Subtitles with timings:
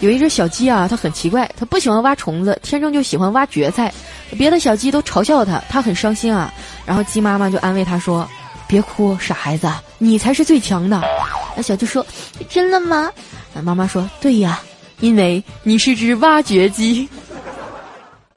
[0.00, 3.92] 有一只小鸡啊，它很奇怪，它不喜欢挖虫子，天生就喜欢挖蕨菜。
[4.36, 6.52] 别的小鸡都嘲笑它，它很伤心啊。
[6.86, 8.28] 然后鸡妈妈就安慰它说：
[8.66, 9.68] 别哭，傻孩子，
[9.98, 11.02] 你才是最强的。
[11.56, 12.06] 那小鸡说：
[12.48, 13.10] 真的吗？
[13.52, 14.60] 那妈妈说：对呀，
[15.00, 17.08] 因为你是只挖掘机。